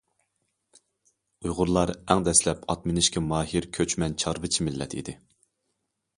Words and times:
ئۇيغۇرلار 1.43 1.91
ئەڭ 1.97 2.25
دەسلەپ 2.29 2.65
ئات 2.73 2.89
مىنىشكە 2.93 3.25
ماھىر 3.27 3.69
كۆچمەن 3.79 4.19
چارۋىچى 4.25 4.69
مىللەت 4.71 4.99
ئىدى. 5.03 5.17